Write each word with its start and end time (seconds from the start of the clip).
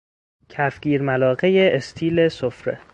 کفگیر 0.49 1.01
ملاقه 1.01 1.69
استیل 1.73 2.27
سفره 2.29 2.79